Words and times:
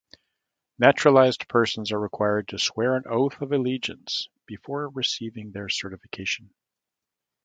Naturalised 0.79 1.47
persons 1.47 1.91
are 1.91 1.99
required 1.99 2.47
to 2.47 2.57
swear 2.57 2.95
an 2.95 3.03
oath 3.07 3.39
of 3.39 3.51
allegiance 3.51 4.29
before 4.47 4.89
receiving 4.89 5.51
their 5.51 5.69
certification. 5.69 6.55